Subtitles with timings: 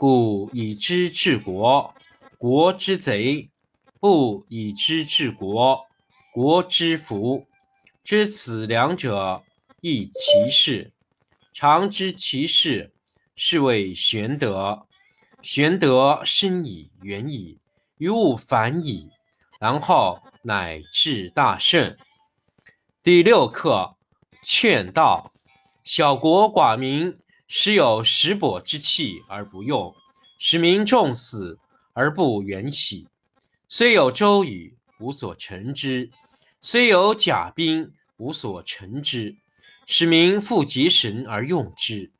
[0.00, 1.94] 故以知治国。
[2.38, 3.50] 国之贼，
[4.00, 5.84] 不以知治国，
[6.32, 7.46] 国之福。
[8.02, 9.44] 知此两者，
[9.82, 10.94] 亦其事。
[11.52, 12.94] 常知其事，
[13.36, 14.86] 是谓玄德。
[15.42, 17.58] 玄德深矣，远矣，
[17.98, 19.10] 于物反矣，
[19.58, 21.94] 然后乃至大圣。
[23.02, 23.96] 第六课，
[24.42, 25.30] 劝道。
[25.84, 27.18] 小国寡民。
[27.52, 29.92] 时有食帛之器而不用，
[30.38, 31.58] 使民重死
[31.94, 33.08] 而不远徙。
[33.68, 36.12] 虽有周瑜，无所成之；
[36.60, 39.36] 虽有甲兵，无所成之。
[39.84, 42.12] 使民复结绳而用之，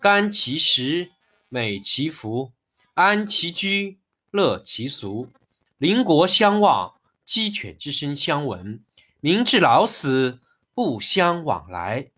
[0.00, 1.10] 甘其食，
[1.50, 2.52] 美其服，
[2.94, 3.98] 安其居，
[4.30, 5.28] 乐其俗。
[5.76, 6.94] 邻国相望，
[7.26, 8.82] 鸡犬之声相闻，
[9.20, 10.40] 民至老死
[10.72, 12.10] 不相往来。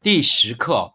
[0.00, 0.94] 第十课。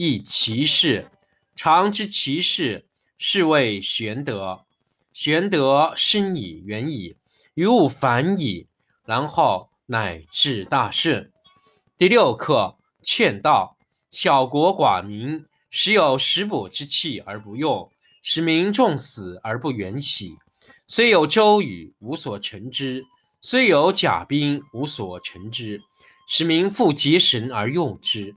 [0.00, 1.10] 亦其事，
[1.56, 2.86] 常知其事，
[3.18, 4.64] 是谓玄德。
[5.12, 7.16] 玄德深矣，远矣，
[7.54, 8.68] 于物反矣，
[9.04, 11.28] 然后乃至大圣。
[11.96, 13.76] 第六课劝道：
[14.08, 17.90] 小国寡民，时有食帛之器而不用，
[18.22, 20.36] 使民重死而不远徙。
[20.86, 23.02] 虽有周瑜，无所成之；
[23.40, 25.82] 虽有甲兵，无所成之。
[26.28, 28.36] 使民复结绳而用之。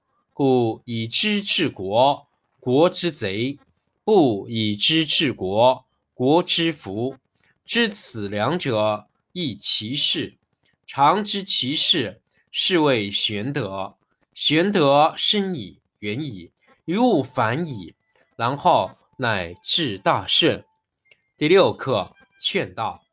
[0.33, 2.27] 故以知治国，
[2.59, 3.59] 国之贼；
[4.03, 7.15] 不以知治国，国之福。
[7.65, 10.37] 知此两者，亦其事。
[10.85, 13.97] 常知其事，是谓玄德。
[14.33, 16.51] 玄德深矣，远矣，
[16.85, 17.93] 于物反矣，
[18.35, 20.63] 然后乃至大圣。
[21.37, 23.03] 第六课劝道：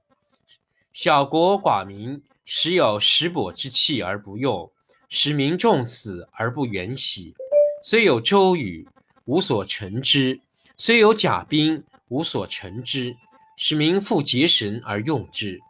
[0.93, 4.73] 小国寡民，时有食帛之器而不用。
[5.08, 7.34] 使民重死而不远徙，
[7.82, 8.87] 虽有周瑜，
[9.25, 10.40] 无所成之；
[10.76, 13.16] 虽有甲兵，无所成之，
[13.56, 15.60] 使民复结绳而用之。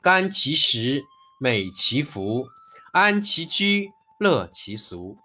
[0.00, 1.04] 甘其食，
[1.38, 2.48] 美其服，
[2.92, 5.16] 安其居，乐其俗。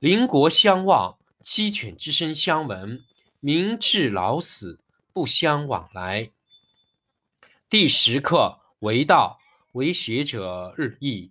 [0.00, 3.04] 邻国相望，鸡犬之声相闻，
[3.38, 4.80] 民至老死
[5.12, 6.30] 不相往来。
[7.70, 9.38] 第十课为道，
[9.72, 11.30] 为学者日益，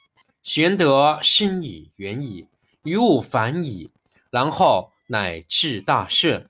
[0.43, 2.47] 玄德深矣，远矣，
[2.83, 3.91] 于物反矣，
[4.31, 6.49] 然后乃至大顺。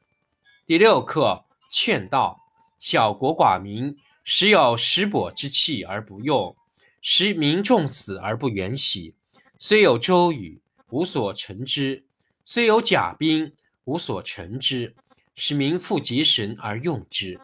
[0.66, 1.46] 第六课。
[1.74, 2.42] 劝道：
[2.78, 3.96] 小国寡民，
[4.26, 6.54] 时有食帛之气而不用，
[7.02, 9.14] 使民重死而不远徙。
[9.58, 12.04] 虽有周瑜，无所成之；
[12.44, 13.54] 虽有甲兵，
[13.86, 14.94] 无所成之。
[15.34, 17.40] 使民复结绳而用之。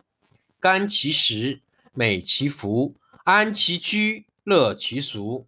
[0.60, 1.62] 甘其食，
[1.94, 5.48] 美其服，安其居，乐其俗。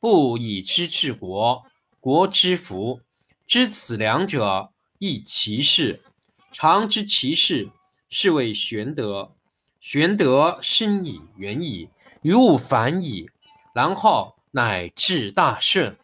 [0.00, 1.66] 不以知治国，
[2.00, 3.02] 国之福。
[3.46, 6.02] 知此两者，亦其事。
[6.50, 7.70] 常知其事，
[8.08, 9.36] 是谓玄德。
[9.78, 11.90] 玄德深矣，远矣，
[12.22, 13.28] 于物反矣，
[13.74, 15.98] 然后乃至大顺。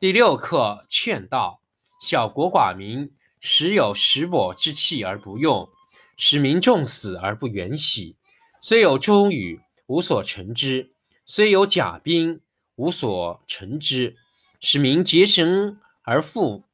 [0.00, 1.60] 第六课劝道：
[2.00, 5.68] 小国寡民，时有食帛之气而不用，
[6.16, 8.16] 使民重死而不远徙。
[8.60, 10.90] 虽有周瑜，无所成之；
[11.24, 12.40] 虽有甲兵，
[12.76, 14.16] 无所成之。
[14.60, 16.64] 使民竭绳而复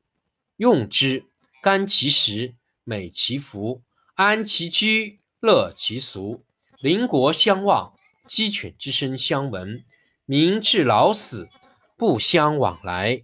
[0.57, 1.25] 用之，
[1.63, 2.55] 甘其食。
[2.85, 3.81] 美其服，
[4.15, 6.45] 安其居，乐其俗。
[6.81, 7.95] 邻国相望，
[8.27, 9.85] 鸡犬之声相闻，
[10.27, 11.49] 民至老死
[11.97, 13.23] 不相往来。